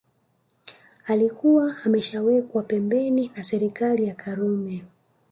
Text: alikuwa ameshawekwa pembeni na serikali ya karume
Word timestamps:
alikuwa 1.07 1.75
ameshawekwa 1.85 2.63
pembeni 2.63 3.31
na 3.35 3.43
serikali 3.43 4.07
ya 4.07 4.15
karume 4.15 4.83